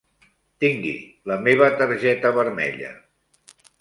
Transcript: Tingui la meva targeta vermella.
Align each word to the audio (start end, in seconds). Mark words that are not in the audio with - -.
Tingui 0.63 0.93
la 1.31 1.37
meva 1.49 1.67
targeta 1.81 2.33
vermella. 2.39 2.91